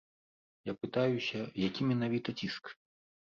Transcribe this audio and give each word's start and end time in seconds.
Я 0.69 0.73
пытаюся, 0.85 1.39
які 1.65 1.87
менавіта 1.91 2.35
ціск. 2.39 2.73